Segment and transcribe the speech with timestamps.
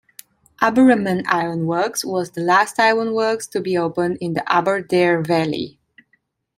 [0.63, 5.77] Aberaman Ironworks was the last ironworks to be opened in the Aberdare Valley.